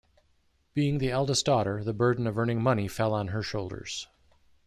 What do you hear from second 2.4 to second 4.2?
money fell on her shoulders.